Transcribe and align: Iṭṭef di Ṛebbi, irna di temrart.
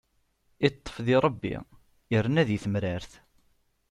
Iṭṭef 0.67 0.95
di 1.05 1.17
Ṛebbi, 1.25 1.55
irna 2.15 2.43
di 2.47 2.57
temrart. 2.63 3.11